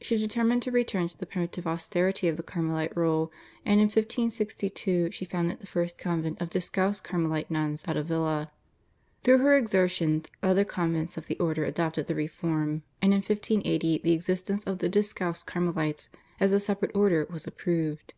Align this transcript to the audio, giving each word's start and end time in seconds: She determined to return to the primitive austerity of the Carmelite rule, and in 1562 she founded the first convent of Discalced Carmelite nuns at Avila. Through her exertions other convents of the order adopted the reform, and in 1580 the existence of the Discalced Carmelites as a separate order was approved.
She 0.00 0.16
determined 0.16 0.60
to 0.64 0.72
return 0.72 1.06
to 1.08 1.16
the 1.16 1.24
primitive 1.24 1.68
austerity 1.68 2.26
of 2.26 2.36
the 2.36 2.42
Carmelite 2.42 2.96
rule, 2.96 3.30
and 3.64 3.74
in 3.74 3.86
1562 3.86 5.12
she 5.12 5.24
founded 5.24 5.60
the 5.60 5.68
first 5.68 5.96
convent 5.98 6.40
of 6.42 6.50
Discalced 6.50 7.04
Carmelite 7.04 7.48
nuns 7.48 7.84
at 7.86 7.96
Avila. 7.96 8.50
Through 9.22 9.38
her 9.38 9.56
exertions 9.56 10.32
other 10.42 10.64
convents 10.64 11.16
of 11.16 11.28
the 11.28 11.38
order 11.38 11.64
adopted 11.64 12.08
the 12.08 12.16
reform, 12.16 12.82
and 13.00 13.12
in 13.12 13.18
1580 13.18 13.98
the 13.98 14.10
existence 14.12 14.64
of 14.64 14.78
the 14.80 14.88
Discalced 14.88 15.46
Carmelites 15.46 16.10
as 16.40 16.52
a 16.52 16.58
separate 16.58 16.90
order 16.96 17.24
was 17.30 17.46
approved. 17.46 18.14